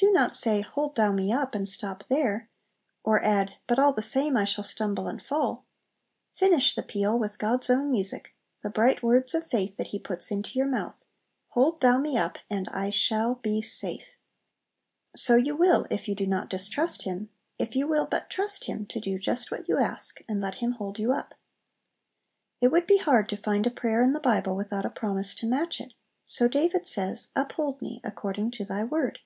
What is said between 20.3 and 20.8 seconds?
let Him